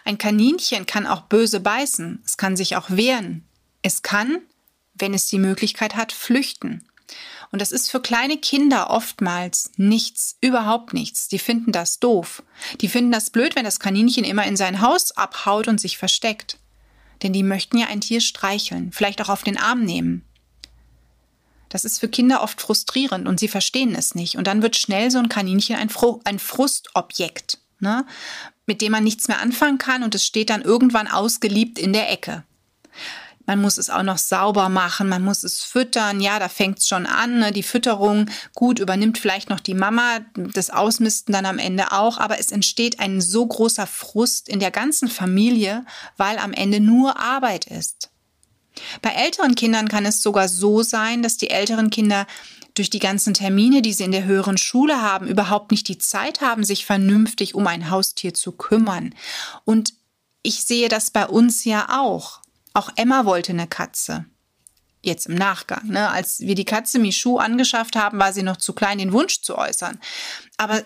Ein 0.04 0.18
Kaninchen 0.18 0.86
kann 0.86 1.06
auch 1.06 1.22
böse 1.22 1.60
beißen, 1.60 2.22
es 2.24 2.36
kann 2.36 2.56
sich 2.56 2.76
auch 2.76 2.90
wehren. 2.90 3.44
Es 3.82 4.02
kann, 4.02 4.38
wenn 4.94 5.14
es 5.14 5.26
die 5.26 5.38
Möglichkeit 5.38 5.96
hat, 5.96 6.12
flüchten. 6.12 6.84
Und 7.50 7.60
das 7.60 7.72
ist 7.72 7.90
für 7.90 8.00
kleine 8.00 8.38
Kinder 8.38 8.90
oftmals 8.90 9.70
nichts, 9.76 10.36
überhaupt 10.40 10.92
nichts. 10.92 11.28
Die 11.28 11.38
finden 11.38 11.72
das 11.72 12.00
doof. 12.00 12.42
Die 12.80 12.88
finden 12.88 13.12
das 13.12 13.30
blöd, 13.30 13.54
wenn 13.54 13.64
das 13.64 13.78
Kaninchen 13.78 14.24
immer 14.24 14.46
in 14.46 14.56
sein 14.56 14.80
Haus 14.80 15.12
abhaut 15.16 15.68
und 15.68 15.80
sich 15.80 15.98
versteckt. 15.98 16.58
Denn 17.22 17.32
die 17.32 17.42
möchten 17.42 17.78
ja 17.78 17.86
ein 17.86 18.00
Tier 18.00 18.20
streicheln, 18.20 18.90
vielleicht 18.92 19.22
auch 19.22 19.28
auf 19.28 19.42
den 19.42 19.56
Arm 19.56 19.84
nehmen. 19.84 20.24
Das 21.68 21.84
ist 21.84 21.98
für 21.98 22.08
Kinder 22.08 22.42
oft 22.42 22.60
frustrierend 22.60 23.26
und 23.26 23.40
sie 23.40 23.48
verstehen 23.48 23.94
es 23.94 24.14
nicht. 24.14 24.36
Und 24.36 24.46
dann 24.46 24.62
wird 24.62 24.76
schnell 24.76 25.10
so 25.10 25.18
ein 25.18 25.28
Kaninchen 25.28 25.76
ein, 25.76 25.88
Fru 25.88 26.20
ein 26.24 26.38
Frustobjekt, 26.38 27.58
ne? 27.80 28.06
mit 28.66 28.80
dem 28.80 28.92
man 28.92 29.04
nichts 29.04 29.28
mehr 29.28 29.40
anfangen 29.40 29.78
kann 29.78 30.02
und 30.02 30.14
es 30.14 30.24
steht 30.24 30.50
dann 30.50 30.62
irgendwann 30.62 31.08
ausgeliebt 31.08 31.78
in 31.78 31.92
der 31.92 32.10
Ecke. 32.10 32.44
Man 33.46 33.60
muss 33.60 33.78
es 33.78 33.90
auch 33.90 34.02
noch 34.02 34.18
sauber 34.18 34.68
machen, 34.68 35.08
man 35.08 35.22
muss 35.22 35.44
es 35.44 35.62
füttern. 35.62 36.20
Ja, 36.20 36.38
da 36.38 36.48
fängt 36.48 36.78
es 36.78 36.88
schon 36.88 37.06
an. 37.06 37.38
Ne? 37.38 37.52
Die 37.52 37.62
Fütterung, 37.62 38.30
gut, 38.54 38.78
übernimmt 38.78 39.18
vielleicht 39.18 39.50
noch 39.50 39.60
die 39.60 39.74
Mama, 39.74 40.20
das 40.34 40.70
Ausmisten 40.70 41.32
dann 41.32 41.46
am 41.46 41.58
Ende 41.58 41.92
auch. 41.92 42.18
Aber 42.18 42.38
es 42.38 42.52
entsteht 42.52 43.00
ein 43.00 43.20
so 43.20 43.46
großer 43.46 43.86
Frust 43.86 44.48
in 44.48 44.60
der 44.60 44.70
ganzen 44.70 45.08
Familie, 45.08 45.84
weil 46.16 46.38
am 46.38 46.52
Ende 46.52 46.80
nur 46.80 47.18
Arbeit 47.18 47.66
ist. 47.66 48.10
Bei 49.02 49.10
älteren 49.10 49.54
Kindern 49.54 49.88
kann 49.88 50.04
es 50.04 50.22
sogar 50.22 50.48
so 50.48 50.82
sein, 50.82 51.22
dass 51.22 51.36
die 51.36 51.50
älteren 51.50 51.90
Kinder 51.90 52.26
durch 52.74 52.90
die 52.90 52.98
ganzen 52.98 53.34
Termine, 53.34 53.82
die 53.82 53.92
sie 53.92 54.04
in 54.04 54.12
der 54.12 54.24
höheren 54.24 54.58
Schule 54.58 55.00
haben, 55.00 55.28
überhaupt 55.28 55.70
nicht 55.70 55.86
die 55.88 55.98
Zeit 55.98 56.40
haben, 56.40 56.64
sich 56.64 56.84
vernünftig 56.84 57.54
um 57.54 57.66
ein 57.66 57.90
Haustier 57.90 58.34
zu 58.34 58.52
kümmern. 58.52 59.14
Und 59.64 59.94
ich 60.42 60.64
sehe 60.64 60.88
das 60.88 61.10
bei 61.10 61.26
uns 61.26 61.64
ja 61.64 62.02
auch. 62.02 62.40
Auch 62.74 62.90
Emma 62.96 63.24
wollte 63.24 63.52
eine 63.52 63.68
Katze. 63.68 64.26
Jetzt 65.00 65.26
im 65.26 65.36
Nachgang. 65.36 65.86
Ne? 65.86 66.10
Als 66.10 66.40
wir 66.40 66.54
die 66.54 66.64
Katze 66.64 66.98
Michu 66.98 67.38
angeschafft 67.38 67.94
haben, 67.94 68.18
war 68.18 68.32
sie 68.32 68.42
noch 68.42 68.56
zu 68.56 68.72
klein, 68.72 68.98
den 68.98 69.12
Wunsch 69.12 69.42
zu 69.42 69.56
äußern. 69.56 69.98
Aber 70.56 70.82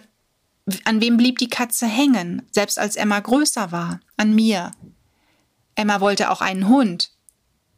an 0.84 1.00
wem 1.00 1.16
blieb 1.16 1.38
die 1.38 1.48
Katze 1.48 1.86
hängen, 1.86 2.42
selbst 2.50 2.78
als 2.78 2.96
Emma 2.96 3.18
größer 3.20 3.72
war? 3.72 4.00
An 4.16 4.34
mir. 4.34 4.72
Emma 5.74 6.00
wollte 6.00 6.30
auch 6.30 6.40
einen 6.40 6.68
Hund. 6.68 7.10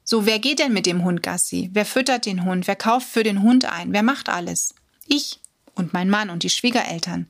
So, 0.03 0.27
wer 0.27 0.41
geht 0.41 0.59
denn 0.59 0.73
mit 0.73 0.87
dem 0.87 1.05
Hund 1.05 1.23
Gassi? 1.23 1.71
Wer 1.73 1.87
füttert 1.87 2.27
den 2.27 2.45
Hund? 2.45 2.67
Wer 2.67 2.77
kauft 2.77 3.07
für 3.07 3.23
den 3.23 3.43
Hund 3.43 3.65
ein? 3.67 3.93
Wer 3.93 4.03
macht 4.03 4.29
alles? 4.29 4.75
Ich 5.07 5.41
und 5.75 5.93
mein 5.93 6.11
Mann 6.11 6.31
und 6.31 6.43
die 6.43 6.51
Schwiegereltern. 6.51 7.29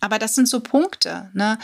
Aber 0.00 0.18
das 0.18 0.34
sind 0.34 0.48
so 0.48 0.60
Punkte. 0.60 1.30
Ne? 1.32 1.58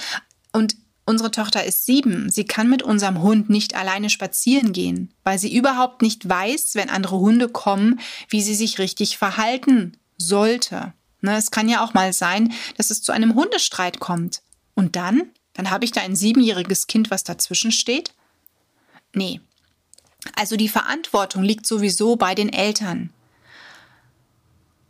Und 0.53 0.77
Unsere 1.11 1.33
Tochter 1.33 1.65
ist 1.65 1.87
sieben. 1.87 2.31
Sie 2.31 2.45
kann 2.45 2.71
mit 2.71 2.85
unserem 2.85 3.21
Hund 3.21 3.51
nicht 3.51 3.75
alleine 3.75 4.11
spazieren 4.11 4.73
gehen, 4.73 5.13
weil 5.25 5.41
sie 5.41 5.53
überhaupt 5.53 6.03
nicht 6.03 6.29
weiß, 6.29 6.77
wenn 6.77 6.89
andere 6.89 7.19
Hunde 7.19 7.49
kommen, 7.49 7.99
wie 8.29 8.41
sie 8.41 8.55
sich 8.55 8.79
richtig 8.79 9.19
verhalten 9.19 9.97
sollte. 10.19 10.93
Ne, 11.21 11.37
es 11.37 11.51
kann 11.51 11.69
ja 11.69 11.83
auch 11.83 11.95
mal 11.95 12.13
sein, 12.13 12.53
dass 12.77 12.91
es 12.91 13.03
zu 13.03 13.11
einem 13.11 13.35
Hundestreit 13.35 13.99
kommt. 13.99 14.43
Und 14.77 14.95
dann? 14.95 15.33
Dann 15.53 15.73
habe 15.73 15.85
ich 15.85 15.91
da 15.91 16.01
ein 16.01 16.15
siebenjähriges 16.15 16.87
Kind, 16.87 17.11
was 17.11 17.25
dazwischen 17.25 17.73
steht? 17.73 18.13
Nee. 19.13 19.41
Also 20.37 20.55
die 20.55 20.69
Verantwortung 20.69 21.43
liegt 21.43 21.67
sowieso 21.67 22.15
bei 22.15 22.37
den 22.37 22.53
Eltern. 22.53 23.11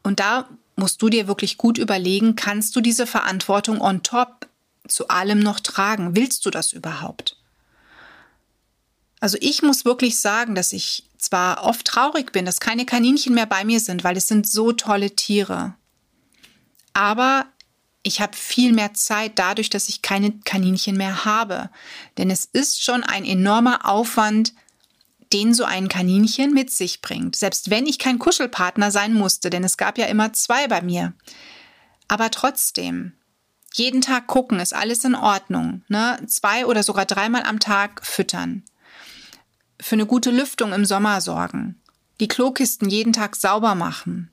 Und 0.02 0.20
da 0.20 0.50
musst 0.76 1.00
du 1.00 1.08
dir 1.08 1.28
wirklich 1.28 1.56
gut 1.56 1.78
überlegen, 1.78 2.36
kannst 2.36 2.76
du 2.76 2.82
diese 2.82 3.06
Verantwortung 3.06 3.80
on 3.80 4.02
top 4.02 4.49
zu 4.88 5.08
allem 5.08 5.40
noch 5.40 5.60
tragen? 5.60 6.16
Willst 6.16 6.44
du 6.46 6.50
das 6.50 6.72
überhaupt? 6.72 7.36
Also 9.20 9.36
ich 9.40 9.62
muss 9.62 9.84
wirklich 9.84 10.18
sagen, 10.18 10.54
dass 10.54 10.72
ich 10.72 11.04
zwar 11.18 11.64
oft 11.64 11.86
traurig 11.86 12.32
bin, 12.32 12.46
dass 12.46 12.60
keine 12.60 12.86
Kaninchen 12.86 13.34
mehr 13.34 13.46
bei 13.46 13.64
mir 13.64 13.80
sind, 13.80 14.02
weil 14.02 14.16
es 14.16 14.26
sind 14.26 14.48
so 14.48 14.72
tolle 14.72 15.14
Tiere. 15.14 15.74
Aber 16.94 17.46
ich 18.02 18.20
habe 18.20 18.34
viel 18.34 18.72
mehr 18.72 18.94
Zeit 18.94 19.38
dadurch, 19.38 19.68
dass 19.68 19.90
ich 19.90 20.00
keine 20.00 20.32
Kaninchen 20.44 20.96
mehr 20.96 21.26
habe. 21.26 21.68
Denn 22.16 22.30
es 22.30 22.46
ist 22.46 22.82
schon 22.82 23.04
ein 23.04 23.26
enormer 23.26 23.86
Aufwand, 23.86 24.54
den 25.32 25.54
so 25.54 25.64
ein 25.64 25.88
Kaninchen 25.88 26.52
mit 26.52 26.70
sich 26.70 27.02
bringt. 27.02 27.36
Selbst 27.36 27.70
wenn 27.70 27.86
ich 27.86 27.98
kein 27.98 28.18
Kuschelpartner 28.18 28.90
sein 28.90 29.12
musste, 29.12 29.50
denn 29.50 29.62
es 29.62 29.76
gab 29.76 29.98
ja 29.98 30.06
immer 30.06 30.32
zwei 30.32 30.66
bei 30.66 30.80
mir. 30.80 31.12
Aber 32.08 32.30
trotzdem, 32.30 33.12
Jeden 33.74 34.00
Tag 34.00 34.26
gucken, 34.26 34.58
ist 34.60 34.74
alles 34.74 35.04
in 35.04 35.14
Ordnung. 35.14 35.82
Ne? 35.88 36.18
Zwei 36.26 36.66
oder 36.66 36.82
sogar 36.82 37.06
dreimal 37.06 37.44
am 37.44 37.60
Tag 37.60 38.04
füttern. 38.04 38.64
Für 39.80 39.94
eine 39.94 40.06
gute 40.06 40.30
Lüftung 40.30 40.72
im 40.72 40.84
Sommer 40.84 41.20
sorgen. 41.20 41.80
Die 42.18 42.28
Klokisten 42.28 42.90
jeden 42.90 43.12
Tag 43.12 43.36
sauber 43.36 43.74
machen. 43.74 44.30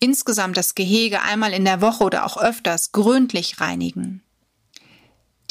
Insgesamt 0.00 0.56
das 0.56 0.74
Gehege 0.74 1.22
einmal 1.22 1.52
in 1.52 1.64
der 1.64 1.80
Woche 1.80 2.04
oder 2.04 2.26
auch 2.26 2.36
öfters 2.36 2.92
gründlich 2.92 3.60
reinigen 3.60 4.22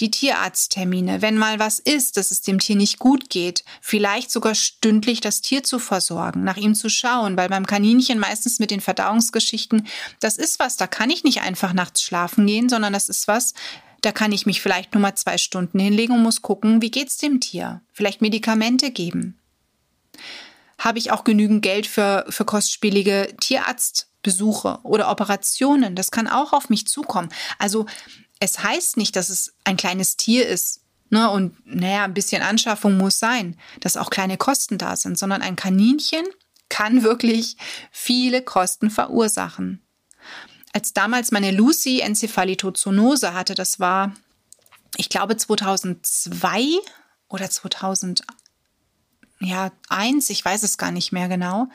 die 0.02 0.12
Tierarzttermine, 0.12 1.22
wenn 1.22 1.38
mal 1.38 1.60
was 1.60 1.80
ist, 1.80 2.18
dass 2.18 2.32
es 2.32 2.42
dem 2.42 2.60
Tier 2.60 2.76
nicht 2.76 3.00
gut 3.00 3.30
geht, 3.30 3.64
vielleicht 3.82 4.32
sogar 4.32 4.56
stündlich 4.56 5.22
das 5.22 5.42
Tier 5.42 5.64
zu 5.64 5.78
versorgen, 5.78 6.44
nach 6.44 6.58
ihm 6.58 6.74
zu 6.74 6.90
schauen, 6.90 7.38
weil 7.38 7.50
beim 7.50 7.68
Kaninchen 7.68 8.20
meistens 8.20 8.60
mit 8.60 8.72
den 8.72 8.82
Verdauungsgeschichten, 8.82 9.88
das 10.20 10.38
ist 10.38 10.60
was, 10.60 10.76
da 10.76 10.88
kann 10.88 11.12
ich 11.12 11.24
nicht 11.24 11.42
einfach 11.42 11.74
nachts 11.74 12.02
schlafen 12.02 12.48
gehen, 12.48 12.68
sondern 12.68 12.94
das 12.94 13.10
ist 13.10 13.28
was, 13.28 13.54
da 14.02 14.12
kann 14.12 14.32
ich 14.32 14.48
mich 14.48 14.62
vielleicht 14.62 14.94
nur 14.94 15.02
mal 15.02 15.16
zwei 15.16 15.38
Stunden 15.38 15.80
hinlegen 15.80 16.16
und 16.16 16.24
muss 16.24 16.42
gucken, 16.42 16.82
wie 16.82 16.92
geht's 16.92 17.18
dem 17.18 17.40
Tier? 17.40 17.82
Vielleicht 17.94 18.22
Medikamente 18.22 18.90
geben. 18.90 19.40
Habe 20.80 20.98
ich 20.98 21.12
auch 21.12 21.24
genügend 21.24 21.62
Geld 21.62 21.86
für, 21.86 22.26
für 22.28 22.44
kostspielige 22.44 23.36
Tierarztbesuche 23.40 24.80
oder 24.82 25.12
Operationen? 25.12 25.96
Das 25.96 26.10
kann 26.10 26.28
auch 26.28 26.54
auf 26.54 26.70
mich 26.70 26.88
zukommen. 26.88 27.30
Also 27.60 27.86
es 28.42 28.64
heißt 28.64 28.98
nicht, 28.98 29.16
dass 29.16 29.30
es 29.30 29.54
ein 29.64 29.78
kleines 29.78 30.18
Tier 30.18 30.48
ist. 30.48 30.82
Ne, 31.12 31.30
und 31.30 31.56
naja, 31.66 32.06
ein 32.06 32.14
bisschen 32.14 32.42
Anschaffung 32.42 32.98
muss 32.98 33.20
sein, 33.20 33.58
dass 33.82 33.98
auch 33.98 34.10
kleine 34.10 34.38
Kosten 34.38 34.78
da 34.78 34.96
sind, 34.96 35.18
sondern 35.18 35.42
ein 35.42 35.56
Kaninchen 35.56 36.26
kann 36.70 37.04
wirklich 37.04 37.58
viele 37.92 38.42
Kosten 38.42 38.90
verursachen. 38.90 39.82
Als 40.74 40.94
damals 40.94 41.32
meine 41.32 41.52
Lucy 41.52 42.00
Enzephalitozoonose 42.00 43.34
hatte, 43.34 43.56
das 43.56 43.80
war, 43.80 44.14
ich 44.96 45.10
glaube, 45.10 45.36
2002 45.36 46.66
oder 47.28 47.50
2001, 47.50 50.30
ich 50.30 50.46
weiß 50.46 50.64
es 50.64 50.78
gar 50.78 50.92
nicht 50.92 51.12
mehr 51.12 51.28
genau. 51.28 51.68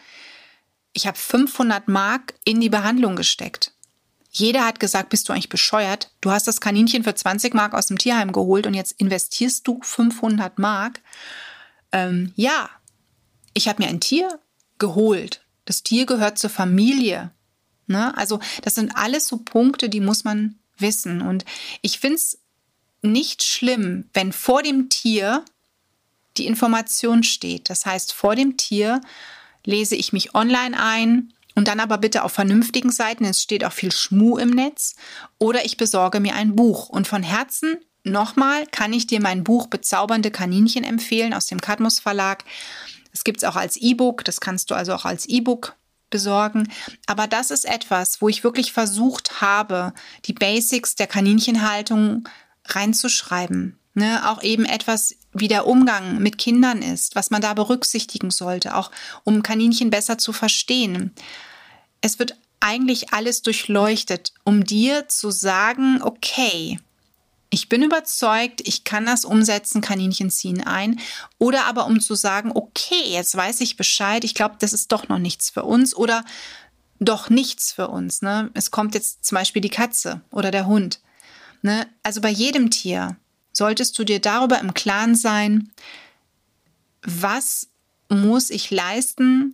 Ich 0.94 1.06
habe 1.06 1.18
500 1.18 1.88
Mark 1.88 2.34
in 2.44 2.60
die 2.60 2.70
Behandlung 2.70 3.16
gesteckt. 3.16 3.72
Jeder 4.38 4.66
hat 4.66 4.80
gesagt, 4.80 5.08
bist 5.08 5.28
du 5.28 5.32
eigentlich 5.32 5.48
bescheuert? 5.48 6.10
Du 6.20 6.30
hast 6.30 6.46
das 6.46 6.60
Kaninchen 6.60 7.04
für 7.04 7.14
20 7.14 7.54
Mark 7.54 7.72
aus 7.72 7.86
dem 7.86 7.96
Tierheim 7.96 8.32
geholt 8.32 8.66
und 8.66 8.74
jetzt 8.74 8.92
investierst 8.98 9.66
du 9.66 9.80
500 9.82 10.58
Mark. 10.58 11.00
Ähm, 11.90 12.34
ja, 12.36 12.68
ich 13.54 13.66
habe 13.66 13.82
mir 13.82 13.88
ein 13.88 14.00
Tier 14.00 14.38
geholt. 14.78 15.42
Das 15.64 15.82
Tier 15.82 16.04
gehört 16.04 16.38
zur 16.38 16.50
Familie. 16.50 17.30
Ne? 17.86 18.16
Also 18.18 18.38
das 18.60 18.74
sind 18.74 18.94
alles 18.94 19.26
so 19.26 19.38
Punkte, 19.38 19.88
die 19.88 20.00
muss 20.00 20.24
man 20.24 20.58
wissen. 20.76 21.22
Und 21.22 21.46
ich 21.80 21.98
finde 21.98 22.16
es 22.16 22.38
nicht 23.00 23.42
schlimm, 23.42 24.10
wenn 24.12 24.34
vor 24.34 24.62
dem 24.62 24.90
Tier 24.90 25.46
die 26.36 26.46
Information 26.46 27.22
steht. 27.22 27.70
Das 27.70 27.86
heißt, 27.86 28.12
vor 28.12 28.36
dem 28.36 28.58
Tier 28.58 29.00
lese 29.64 29.96
ich 29.96 30.12
mich 30.12 30.34
online 30.34 30.78
ein, 30.78 31.32
und 31.56 31.68
dann 31.68 31.80
aber 31.80 31.98
bitte 31.98 32.22
auf 32.22 32.32
vernünftigen 32.32 32.92
Seiten, 32.92 33.24
es 33.24 33.42
steht 33.42 33.64
auch 33.64 33.72
viel 33.72 33.90
Schmu 33.90 34.36
im 34.36 34.50
Netz. 34.50 34.94
Oder 35.38 35.64
ich 35.64 35.78
besorge 35.78 36.20
mir 36.20 36.34
ein 36.34 36.54
Buch. 36.54 36.90
Und 36.90 37.08
von 37.08 37.22
Herzen 37.22 37.78
nochmal 38.04 38.66
kann 38.66 38.92
ich 38.92 39.06
dir 39.06 39.20
mein 39.20 39.42
Buch 39.42 39.66
Bezaubernde 39.66 40.30
Kaninchen 40.30 40.84
empfehlen 40.84 41.32
aus 41.32 41.46
dem 41.46 41.60
Cadmus 41.60 41.98
Verlag. 41.98 42.44
Das 43.10 43.24
gibt 43.24 43.38
es 43.38 43.44
auch 43.44 43.56
als 43.56 43.78
E-Book, 43.78 44.22
das 44.24 44.40
kannst 44.40 44.70
du 44.70 44.74
also 44.74 44.94
auch 44.94 45.06
als 45.06 45.26
E-Book 45.26 45.74
besorgen. 46.10 46.68
Aber 47.06 47.26
das 47.26 47.50
ist 47.50 47.64
etwas, 47.64 48.20
wo 48.20 48.28
ich 48.28 48.44
wirklich 48.44 48.72
versucht 48.72 49.40
habe, 49.40 49.94
die 50.26 50.34
Basics 50.34 50.94
der 50.94 51.06
Kaninchenhaltung 51.06 52.28
reinzuschreiben. 52.66 53.78
Ne, 53.94 54.28
auch 54.28 54.42
eben 54.42 54.66
etwas, 54.66 55.14
wie 55.40 55.48
der 55.48 55.66
Umgang 55.66 56.18
mit 56.18 56.38
Kindern 56.38 56.82
ist, 56.82 57.14
was 57.14 57.30
man 57.30 57.42
da 57.42 57.54
berücksichtigen 57.54 58.30
sollte, 58.30 58.74
auch 58.74 58.90
um 59.24 59.42
Kaninchen 59.42 59.90
besser 59.90 60.18
zu 60.18 60.32
verstehen. 60.32 61.12
Es 62.00 62.18
wird 62.18 62.36
eigentlich 62.60 63.12
alles 63.12 63.42
durchleuchtet, 63.42 64.32
um 64.44 64.64
dir 64.64 65.08
zu 65.08 65.30
sagen, 65.30 66.00
okay, 66.02 66.78
ich 67.50 67.68
bin 67.68 67.82
überzeugt, 67.82 68.60
ich 68.66 68.84
kann 68.84 69.06
das 69.06 69.24
umsetzen, 69.24 69.80
Kaninchen 69.80 70.30
ziehen 70.30 70.62
ein. 70.64 71.00
Oder 71.38 71.66
aber 71.66 71.86
um 71.86 72.00
zu 72.00 72.14
sagen, 72.14 72.50
okay, 72.52 73.04
jetzt 73.08 73.36
weiß 73.36 73.60
ich 73.60 73.76
Bescheid, 73.76 74.24
ich 74.24 74.34
glaube, 74.34 74.56
das 74.58 74.72
ist 74.72 74.90
doch 74.92 75.08
noch 75.08 75.18
nichts 75.18 75.50
für 75.50 75.62
uns 75.62 75.94
oder 75.94 76.24
doch 76.98 77.30
nichts 77.30 77.72
für 77.72 77.88
uns. 77.88 78.22
Ne? 78.22 78.50
Es 78.54 78.70
kommt 78.70 78.94
jetzt 78.94 79.24
zum 79.24 79.36
Beispiel 79.36 79.62
die 79.62 79.70
Katze 79.70 80.22
oder 80.30 80.50
der 80.50 80.66
Hund. 80.66 81.00
Ne? 81.62 81.86
Also 82.02 82.20
bei 82.20 82.30
jedem 82.30 82.70
Tier 82.70 83.16
solltest 83.56 83.98
du 83.98 84.04
dir 84.04 84.20
darüber 84.20 84.60
im 84.60 84.74
Klaren 84.74 85.14
sein, 85.14 85.72
was 87.02 87.68
muss 88.08 88.50
ich 88.50 88.70
leisten, 88.70 89.52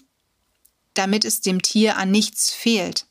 damit 0.94 1.24
es 1.24 1.40
dem 1.40 1.62
Tier 1.62 1.96
an 1.96 2.10
nichts 2.10 2.50
fehlt. 2.50 3.06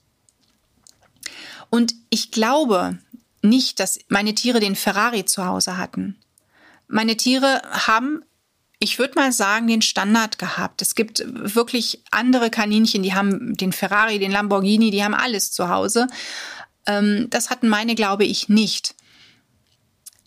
Und 1.69 1.95
ich 2.10 2.31
glaube 2.31 3.00
nicht, 3.41 3.79
dass 3.79 4.00
meine 4.10 4.36
Tiere 4.36 4.60
den 4.60 4.75
Ferrari 4.75 5.25
zu 5.25 5.45
Hause 5.45 5.77
hatten. 5.77 6.19
Meine 6.88 7.15
Tiere 7.15 7.62
haben, 7.71 8.24
ich 8.79 9.00
würde 9.00 9.15
mal 9.15 9.31
sagen, 9.31 9.67
den 9.67 9.81
Standard 9.81 10.38
gehabt. 10.38 10.81
Es 10.81 10.93
gibt 10.93 11.24
wirklich 11.25 12.03
andere 12.12 12.50
Kaninchen, 12.50 13.01
die 13.01 13.13
haben 13.13 13.55
den 13.55 13.71
Ferrari, 13.71 14.19
den 14.19 14.31
Lamborghini, 14.31 14.91
die 14.91 15.03
haben 15.03 15.13
alles 15.13 15.53
zu 15.53 15.69
Hause. 15.69 16.07
Ähm, 16.86 17.27
das 17.29 17.50
hatten 17.50 17.69
meine, 17.69 17.95
glaube 17.95 18.25
ich, 18.25 18.50
nicht. 18.50 18.93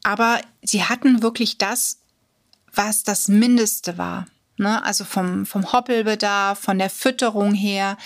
Aber 0.04 0.40
sie 0.62 0.84
hatten 0.84 1.22
wirklich 1.22 1.58
das, 1.58 1.98
was 2.72 3.02
das 3.02 3.26
Mindeste 3.26 3.98
war. 3.98 4.26
Ne? 4.56 4.84
Also 4.84 5.04
vom, 5.04 5.46
vom 5.46 5.72
Hoppelbedarf, 5.72 6.60
von 6.60 6.78
der 6.78 6.90
Fütterung 6.90 7.54
her, 7.54 7.96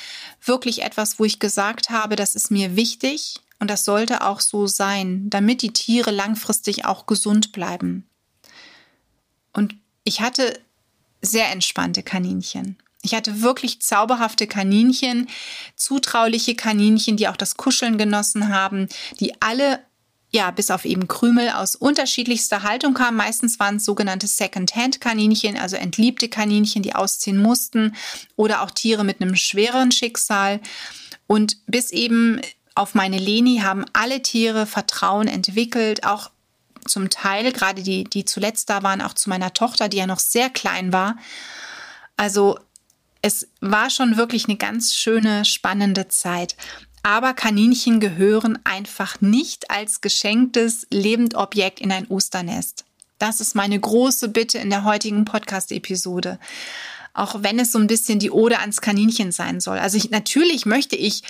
wirklich 0.43 0.83
etwas, 0.83 1.19
wo 1.19 1.25
ich 1.25 1.41
gesagt 1.41 1.91
habe, 1.91 2.17
das 2.17 2.35
ist 2.35 2.51
mir 2.51 2.77
wichtig 2.77 3.41
und 3.59 3.69
das 3.69 3.85
sollte 3.85 4.23
auch 4.23 4.41
so 4.41 4.67
sein, 4.67 5.29
damit 5.29 5.61
die 5.61 5.73
Tiere 5.73 6.11
langfristig 6.11 6.85
auch 6.87 7.07
gesund 7.07 7.53
bleiben. 7.53 8.07
Und 9.53 9.75
ich 10.05 10.21
hatte 10.21 10.59
sehr 11.21 11.51
entspannte 11.51 12.03
Kaninchen. 12.03 12.79
Ich 13.03 13.15
hatte 13.15 13.43
wirklich 13.43 13.81
zauberhafte 13.81 14.47
Kaninchen, 14.47 15.29
zutrauliche 15.77 16.55
Kaninchen, 16.55 17.17
die 17.17 17.29
auch 17.29 17.37
das 17.37 17.57
Kuscheln 17.57 17.99
genossen 17.99 18.49
haben, 18.49 18.89
die 19.21 19.41
alle 19.41 19.81
ja, 20.31 20.51
bis 20.51 20.71
auf 20.71 20.85
eben 20.85 21.09
Krümel 21.09 21.51
aus 21.51 21.75
unterschiedlichster 21.75 22.63
Haltung 22.63 22.95
kamen. 22.95 23.17
Meistens 23.17 23.59
waren 23.59 23.77
es 23.77 23.85
sogenannte 23.85 24.27
Second-Hand-Kaninchen, 24.27 25.57
also 25.57 25.77
entliebte 25.77 26.29
Kaninchen, 26.29 26.83
die 26.83 26.95
ausziehen 26.95 27.39
mussten 27.39 27.95
oder 28.37 28.63
auch 28.63 28.71
Tiere 28.71 29.05
mit 29.05 29.23
einem 29.23 29.37
schwereren 29.37 29.91
Schicksal. 29.91 30.61
Und 31.27 31.57
bis 31.67 31.91
eben 31.93 32.41
auf 32.75 32.95
meine 32.95 33.19
Leni 33.19 33.61
haben 33.63 33.87
alle 33.95 34.21
Tiere 34.23 34.67
Vertrauen 34.67 35.29
entwickelt, 35.29 36.05
auch 36.05 36.31
zum 36.87 37.11
Teil, 37.11 37.53
gerade 37.53 37.83
die, 37.83 38.05
die 38.05 38.25
zuletzt 38.25 38.71
da 38.71 38.83
waren, 38.83 39.01
auch 39.01 39.15
zu 39.15 39.29
meiner 39.31 39.53
Tochter, 39.53 39.89
die 39.89 39.99
ja 39.99 40.07
noch 40.07 40.19
sehr 40.19 40.51
klein 40.51 40.93
war. 40.93 41.17
Also 42.17 42.59
es 43.23 43.49
war 43.61 43.91
schon 43.91 44.17
wirklich 44.17 44.47
eine 44.47 44.57
ganz 44.57 44.95
schöne, 44.95 45.45
spannende 45.45 46.09
Zeit. 46.09 46.57
Aber 47.09 47.33
Kaninchen 47.33 48.01
gehören 48.01 48.59
einfach 48.65 49.23
nicht 49.23 49.71
als 49.71 50.03
geschenktes 50.03 50.87
Lebendobjekt 50.91 51.81
in 51.81 51.91
ein 51.91 52.07
Osternest. 52.09 52.85
Das 53.19 53.41
ist 53.41 53.55
meine 53.55 53.81
große 53.81 54.29
Bitte 54.29 54.59
in 54.59 54.69
der 54.69 54.85
heutigen 54.85 55.25
Podcast-Episode. 55.25 56.39
Auch 57.15 57.43
wenn 57.43 57.59
es 57.59 57.73
so 57.73 57.79
ein 57.79 57.87
bisschen 57.87 58.19
die 58.19 58.31
Ode 58.31 58.59
ans 58.59 58.83
Kaninchen 58.83 59.33
sein 59.33 59.61
soll. 59.61 59.79
Also 59.79 59.97
ich, 59.97 60.11
natürlich 60.11 60.67
möchte 60.67 60.97
ich 60.97 61.23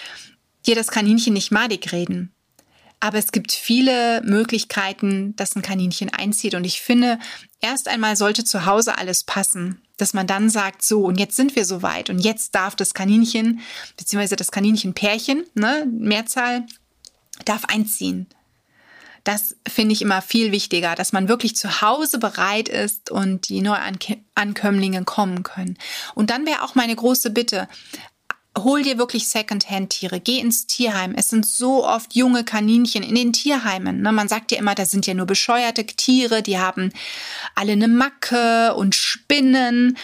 dir 0.66 0.75
das 0.75 0.88
Kaninchen 0.88 1.32
nicht 1.32 1.52
madig 1.52 1.92
reden. 1.92 2.32
Aber 3.00 3.19
es 3.19 3.31
gibt 3.31 3.52
viele 3.52 4.23
Möglichkeiten, 4.23 5.37
dass 5.37 5.55
ein 5.55 5.62
Kaninchen 5.62 6.12
einzieht. 6.12 6.55
Und 6.55 6.64
ich 6.64 6.81
finde, 6.81 7.19
erst 7.61 7.88
einmal 7.88 8.17
sollte 8.17 8.45
zu 8.45 8.67
Hause 8.67 8.99
alles 8.99 9.25
passen. 9.25 9.83
Dass 9.97 10.14
man 10.14 10.26
dann 10.26 10.49
sagt, 10.49 10.83
so, 10.83 11.05
und 11.05 11.19
jetzt 11.19 11.37
sind 11.37 11.57
wir 11.57 11.64
soweit. 11.64 12.11
Und 12.11 12.21
jetzt 12.21 12.55
darf 12.55 12.76
das 12.76 12.95
Kaninchen, 12.95 13.61
beziehungsweise 13.97 14.37
das 14.37 14.50
Kaninchenpärchen, 14.50 15.45
ne, 15.55 15.87
Mehrzahl, 15.90 16.67
darf 17.45 17.64
einziehen. 17.64 18.26
Das 19.25 19.57
finde 19.69 19.93
ich 19.93 20.02
immer 20.02 20.23
viel 20.23 20.52
wichtiger, 20.52 20.95
dass 20.95 21.12
man 21.12 21.28
wirklich 21.28 21.55
zu 21.55 21.83
Hause 21.83 22.19
bereit 22.19 22.69
ist 22.69 23.11
und 23.11 23.49
die 23.49 23.61
Neuankömmlinge 23.61 25.05
kommen 25.05 25.43
können. 25.43 25.76
Und 26.14 26.31
dann 26.31 26.47
wäre 26.47 26.62
auch 26.62 26.75
meine 26.75 26.97
große 26.97 27.31
Bitte, 27.31 27.69
hol 28.65 28.83
dir 28.83 28.99
wirklich 28.99 29.29
Secondhand-Tiere, 29.29 30.21
geh 30.21 30.38
ins 30.38 30.67
Tierheim. 30.67 31.15
Es 31.17 31.29
sind 31.29 31.47
so 31.47 31.87
oft 31.87 32.15
junge 32.15 32.45
Kaninchen 32.45 33.03
in 33.03 33.15
den 33.15 33.33
Tierheimen. 33.33 34.03
Ne? 34.03 34.12
Man 34.12 34.29
sagt 34.29 34.53
ja 34.53 34.59
immer, 34.59 34.75
das 34.75 34.91
sind 34.91 35.07
ja 35.07 35.15
nur 35.15 35.27
bescheuerte 35.27 35.85
Tiere, 35.85 36.43
die 36.43 36.59
haben 36.59 36.93
alle 37.55 37.73
eine 37.73 37.88
Macke 37.88 38.75
und 38.75 38.95
Spinnen. 38.95 39.97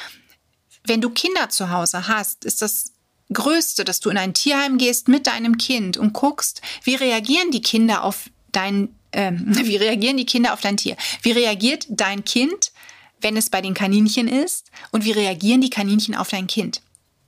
Wenn 0.87 1.01
du 1.01 1.11
Kinder 1.11 1.49
zu 1.49 1.71
Hause 1.71 2.09
hast, 2.09 2.45
ist 2.45 2.63
das 2.63 2.93
Größte, 3.33 3.85
dass 3.85 4.01
du 4.01 4.11
in 4.11 4.19
ein 4.19 4.35
Tierheim 4.35 4.79
gehst 4.79 5.09
mit 5.09 5.27
deinem 5.27 5.59
Kind 5.59 5.97
und 5.97 6.13
guckst, 6.13 6.61
wie 6.83 6.95
reagieren 6.95 7.51
die 7.51 7.63
Kinder 7.63 8.05
auf 8.05 8.31
dein 8.53 8.95
äh, 9.13 9.33
wie 9.37 9.77
reagieren 9.77 10.17
die 10.17 10.27
Kinder 10.27 10.53
auf 10.53 10.61
dein 10.61 10.77
Tier? 10.77 10.97
Wie 11.23 11.33
reagiert 11.33 11.87
dein 11.89 12.25
Kind, 12.25 12.73
wenn 13.21 13.37
es 13.37 13.51
bei 13.51 13.61
den 13.61 13.75
Kaninchen 13.75 14.29
ist? 14.29 14.71
Und 14.91 15.05
wie 15.05 15.13
reagieren 15.13 15.61
die 15.61 15.71
Kaninchen 15.71 16.15
auf 16.15 16.29
dein 16.29 16.47
Kind? 16.47 16.83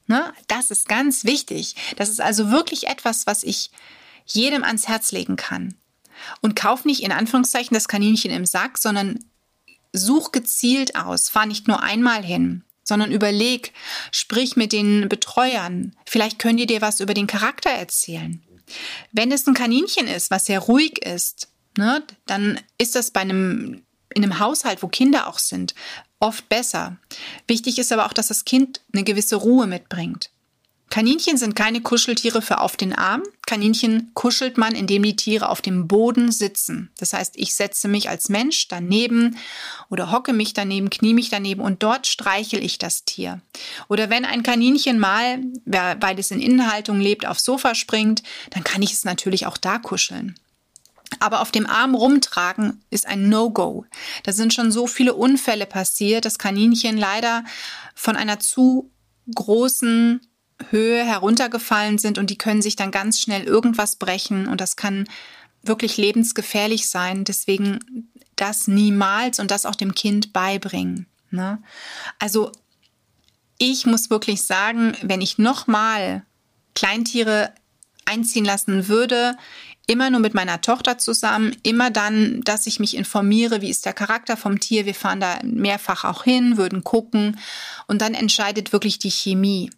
Ne? 0.07 0.33
Das 0.49 0.71
ist 0.71 0.89
ganz 0.89 1.25
wichtig. 1.25 1.75
Das 1.97 2.09
ist 2.09 2.21
also 2.21 2.51
wirklich 2.51 2.87
etwas, 2.87 3.27
was 3.27 3.43
ich 3.43 3.71
jedem 4.25 4.65
ans 4.65 4.89
Herz 4.89 5.13
legen 5.13 5.37
kann. 5.37 5.75
Und 6.41 6.57
kauf 6.57 6.85
nicht 6.85 7.03
in 7.03 7.13
Anführungszeichen 7.13 7.75
das 7.75 7.89
Kaninchen 7.89 8.31
im 8.31 8.47
Sack, 8.47 8.79
sondern 8.79 9.25
such 9.93 10.33
gezielt 10.33 10.97
aus. 10.97 11.29
Fahr 11.29 11.47
nicht 11.47 11.69
nur 11.69 11.83
einmal 11.83 12.25
hin, 12.25 12.65
sondern 12.85 13.13
überleg, 13.13 13.73
sprich 14.11 14.57
mit 14.57 14.73
den 14.73 15.09
Betreuern. 15.09 15.95
Vielleicht 16.07 16.39
können 16.39 16.59
die 16.59 16.67
dir 16.67 16.81
was 16.81 17.01
über 17.01 17.15
den 17.15 17.27
Charakter 17.27 17.71
erzählen. 17.71 18.43
Wenn 19.13 19.31
es 19.33 19.47
ein 19.47 19.55
Kaninchen 19.55 20.09
ist, 20.09 20.31
was 20.31 20.47
sehr 20.47 20.61
ruhig 20.61 21.05
ist, 21.05 21.49
ne, 21.77 22.03
dann 22.27 22.61
ist 22.79 22.95
das 22.95 23.11
bei 23.11 23.21
einem 23.21 23.83
in 24.15 24.23
einem 24.23 24.39
Haushalt, 24.39 24.83
wo 24.83 24.89
Kinder 24.89 25.27
auch 25.27 25.39
sind, 25.39 25.75
oft 26.21 26.49
besser. 26.49 26.97
Wichtig 27.47 27.79
ist 27.79 27.93
aber 27.93 28.07
auch, 28.07 28.13
dass 28.13 28.29
das 28.29 28.45
Kind 28.45 28.81
eine 28.93 29.05
gewisse 29.05 29.37
Ruhe 29.37 29.67
mitbringt. 29.67 30.31
Kaninchen 30.89 31.37
sind 31.37 31.57
keine 31.57 31.81
Kuscheltiere 31.81 32.41
für 32.41 32.61
auf 32.61 32.77
den 32.77 32.95
Arm. 32.95 33.23
Kaninchen 33.47 34.13
kuschelt 34.15 34.57
man, 34.57 34.75
indem 34.75 35.03
die 35.03 35.17
Tiere 35.17 35.49
auf 35.49 35.61
dem 35.61 35.89
Boden 35.89 36.31
sitzen. 36.31 36.91
Das 36.99 37.13
heißt, 37.13 37.35
ich 37.37 37.55
setze 37.55 37.89
mich 37.89 38.09
als 38.09 38.29
Mensch 38.29 38.69
daneben 38.69 39.37
oder 39.91 40.13
hocke 40.13 40.33
mich 40.33 40.55
daneben, 40.55 40.89
knie 40.89 41.13
mich 41.13 41.29
daneben 41.29 41.61
und 41.61 41.83
dort 41.83 42.07
streichel 42.07 42.65
ich 42.65 42.79
das 42.79 43.05
Tier. 43.05 43.41
Oder 43.89 44.11
wenn 44.11 44.25
ein 44.25 44.45
Kaninchen 44.45 44.99
mal, 44.99 45.41
weil 45.65 46.19
es 46.19 46.31
in 46.31 46.41
Innenhaltung 46.41 47.01
lebt, 47.01 47.27
aufs 47.27 47.45
Sofa 47.45 47.75
springt, 47.75 48.23
dann 48.51 48.65
kann 48.65 48.83
ich 48.83 48.93
es 48.93 49.05
natürlich 49.05 49.47
auch 49.47 49.59
da 49.59 49.79
kuscheln. 49.79 50.37
Aber 51.21 51.41
auf 51.41 51.51
dem 51.51 51.67
Arm 51.67 51.95
rumtragen 51.95 52.83
ist 52.91 53.07
ein 53.07 53.29
No-Go. 53.29 53.85
Da 54.23 54.33
sind 54.33 54.55
schon 54.55 54.73
so 54.73 54.87
viele 54.87 55.15
Unfälle 55.15 55.67
passiert, 55.67 56.25
dass 56.25 56.39
Kaninchen 56.39 56.97
leider 56.97 57.45
von 57.95 58.17
einer 58.17 58.39
zu 58.39 58.91
großen 59.35 60.21
Höhe 60.71 61.05
heruntergefallen 61.05 61.99
sind 61.99 62.19
und 62.19 62.31
die 62.31 62.39
können 62.39 62.63
sich 62.63 62.77
dann 62.77 62.91
ganz 62.91 63.21
schnell 63.21 63.43
irgendwas 63.45 63.97
brechen 63.97 64.49
und 64.49 64.61
das 64.61 64.77
kann 64.77 65.07
wirklich 65.63 65.97
lebensgefährlich 65.97 66.89
sein. 66.89 67.25
Deswegen 67.25 68.11
das 68.37 68.69
niemals 68.69 69.41
und 69.41 69.51
das 69.51 69.67
auch 69.67 69.75
dem 69.75 69.95
Kind 69.95 70.33
beibringen. 70.33 71.07
Ne? 71.31 71.63
Also 72.19 72.53
ich 73.59 73.87
muss 73.87 74.11
wirklich 74.11 74.43
sagen, 74.43 74.97
wenn 75.03 75.21
ich 75.21 75.39
nochmal 75.39 76.25
Kleintiere 76.75 77.53
einziehen 78.05 78.45
lassen 78.45 78.89
würde, 78.89 79.37
immer 79.87 80.11
nur 80.11 80.21
mit 80.21 80.35
meiner 80.35 80.61
Tochter 80.61 80.99
zusammen, 80.99 81.57
immer 81.63 81.91
dann, 81.91 82.43
dass 82.43 82.67
ich 82.67 82.81
mich 82.81 82.97
informiere, 82.97 83.61
wie 83.61 83.71
ist 83.71 83.87
der 83.87 83.93
Charakter 83.93 84.37
vom 84.37 84.59
Tier. 84.59 84.85
Wir 84.85 84.95
fahren 84.95 85.21
da 85.21 85.39
mehrfach 85.45 86.05
auch 86.05 86.25
hin, 86.25 86.57
würden 86.57 86.83
gucken 86.83 87.39
und 87.87 88.01
dann 88.01 88.15
entscheidet 88.15 88.73
wirklich 88.73 88.99
die 88.99 89.11
Chemie. 89.11 89.71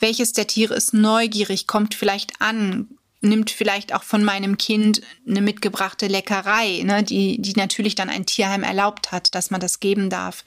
Welches 0.00 0.32
der 0.32 0.46
Tiere 0.46 0.74
ist 0.74 0.92
neugierig, 0.92 1.66
kommt 1.66 1.94
vielleicht 1.94 2.40
an, 2.40 2.88
nimmt 3.20 3.50
vielleicht 3.50 3.94
auch 3.94 4.02
von 4.02 4.24
meinem 4.24 4.58
Kind 4.58 5.00
eine 5.26 5.40
mitgebrachte 5.40 6.08
Leckerei, 6.08 6.82
ne, 6.84 7.02
die, 7.04 7.40
die 7.40 7.54
natürlich 7.54 7.94
dann 7.94 8.10
ein 8.10 8.26
Tierheim 8.26 8.64
erlaubt 8.64 9.12
hat, 9.12 9.34
dass 9.34 9.50
man 9.50 9.60
das 9.60 9.80
geben 9.80 10.10
darf. 10.10 10.44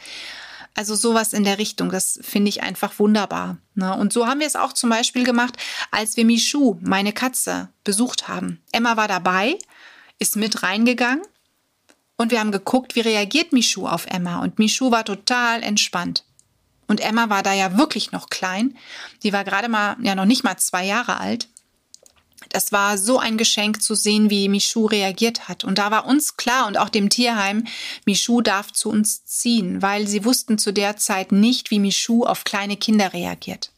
Also 0.76 0.94
sowas 0.94 1.32
in 1.34 1.46
der 1.46 1.58
Richtung, 1.58 1.90
das 1.90 2.20
finde 2.22 2.50
ich 2.50 2.62
einfach 2.62 3.00
wunderbar. 3.00 3.58
Ne? 3.76 3.96
Und 3.96 4.12
so 4.12 4.28
haben 4.28 4.42
wir 4.42 4.48
es 4.48 4.58
auch 4.58 4.74
zum 4.74 4.90
Beispiel 4.90 5.24
gemacht, 5.24 5.56
als 5.90 6.18
wir 6.18 6.26
Michu, 6.26 6.78
meine 6.82 7.14
Katze, 7.14 7.70
besucht 7.86 8.28
haben. 8.28 8.62
Emma 8.74 8.98
war 8.98 9.08
dabei, 9.08 9.58
ist 10.20 10.36
mit 10.36 10.64
reingegangen 10.64 11.24
und 12.18 12.32
wir 12.32 12.42
haben 12.42 12.52
geguckt, 12.52 12.96
wie 12.96 13.02
reagiert 13.02 13.54
Michu 13.54 13.88
auf 13.88 14.06
Emma. 14.08 14.42
Und 14.42 14.60
Michu 14.60 14.92
war 14.92 15.06
total 15.06 15.64
entspannt. 15.64 16.26
Und 16.88 17.00
Emma 17.00 17.30
war 17.30 17.42
da 17.42 17.54
ja 17.54 17.78
wirklich 17.78 18.12
noch 18.12 18.30
klein. 18.30 18.78
Die 19.24 19.34
war 19.34 19.44
gerade 19.44 19.70
mal, 19.70 19.98
ja 20.02 20.14
noch 20.14 20.26
nicht 20.26 20.44
mal 20.44 20.58
zwei 20.58 20.86
Jahre 20.86 21.20
alt. 21.20 21.48
Das 22.50 22.72
war 22.72 22.98
so 22.98 23.20
ein 23.20 23.38
Geschenk 23.38 23.82
zu 23.82 23.96
sehen, 23.96 24.30
wie 24.30 24.50
Michu 24.50 24.86
reagiert 24.86 25.48
hat. 25.48 25.64
Und 25.64 25.78
da 25.78 25.92
war 25.92 26.06
uns 26.06 26.38
klar 26.38 26.68
und 26.68 26.78
auch 26.78 26.90
dem 26.90 27.10
Tierheim, 27.10 27.66
Michu 28.06 28.42
darf 28.42 28.72
zu 28.72 28.90
uns 28.90 29.26
ziehen, 29.26 29.82
weil 29.82 30.08
sie 30.08 30.26
wussten 30.26 30.58
zu 30.58 30.72
der 30.72 30.98
Zeit 30.98 31.32
nicht, 31.32 31.72
wie 31.72 31.80
Michu 31.80 32.26
auf 32.26 32.44
kleine 32.44 32.78
Kinder 32.78 33.14
reagiert. 33.14 33.72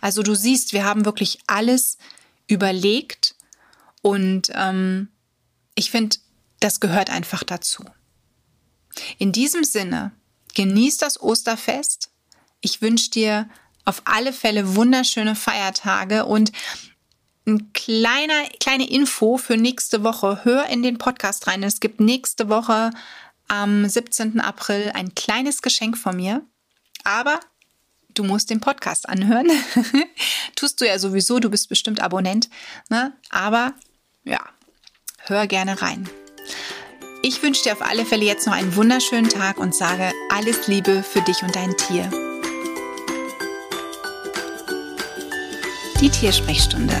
Also 0.00 0.22
du 0.22 0.34
siehst, 0.34 0.72
wir 0.72 0.84
haben 0.84 1.04
wirklich 1.04 1.38
alles 1.46 1.98
überlegt 2.46 3.34
und 4.00 4.50
ähm, 4.54 5.08
ich 5.74 5.90
finde, 5.90 6.16
das 6.60 6.80
gehört 6.80 7.10
einfach 7.10 7.42
dazu. 7.42 7.84
In 9.18 9.32
diesem 9.32 9.64
Sinne, 9.64 10.12
genieß 10.54 10.98
das 10.98 11.20
Osterfest, 11.20 12.10
ich 12.60 12.82
wünsche 12.82 13.10
dir 13.10 13.48
auf 13.84 14.02
alle 14.04 14.32
Fälle 14.32 14.76
wunderschöne 14.76 15.34
Feiertage 15.34 16.24
und 16.24 16.52
ein 17.46 17.72
kleiner, 17.72 18.44
kleine 18.60 18.88
Info 18.88 19.36
für 19.36 19.56
nächste 19.56 20.04
Woche. 20.04 20.40
Hör 20.44 20.66
in 20.66 20.82
den 20.82 20.98
Podcast 20.98 21.46
rein. 21.46 21.62
Es 21.62 21.80
gibt 21.80 22.00
nächste 22.00 22.48
Woche 22.48 22.90
am 23.48 23.88
17. 23.88 24.40
April 24.40 24.92
ein 24.94 25.14
kleines 25.14 25.62
Geschenk 25.62 25.98
von 25.98 26.16
mir. 26.16 26.42
Aber 27.04 27.40
du 28.14 28.24
musst 28.24 28.50
den 28.50 28.60
Podcast 28.60 29.08
anhören. 29.08 29.48
Tust 30.56 30.80
du 30.80 30.86
ja 30.86 30.98
sowieso, 30.98 31.40
du 31.40 31.50
bist 31.50 31.68
bestimmt 31.68 32.00
Abonnent. 32.00 32.48
Ne? 32.88 33.12
Aber 33.30 33.74
ja, 34.24 34.40
hör 35.24 35.46
gerne 35.46 35.82
rein. 35.82 36.08
Ich 37.24 37.42
wünsche 37.42 37.62
dir 37.64 37.72
auf 37.72 37.82
alle 37.82 38.04
Fälle 38.04 38.24
jetzt 38.24 38.46
noch 38.46 38.54
einen 38.54 38.74
wunderschönen 38.74 39.28
Tag 39.28 39.58
und 39.58 39.74
sage 39.74 40.12
alles 40.30 40.66
Liebe 40.66 41.02
für 41.02 41.20
dich 41.22 41.42
und 41.42 41.54
dein 41.54 41.76
Tier. 41.76 42.10
Die 46.00 46.10
Tiersprechstunde. 46.10 47.00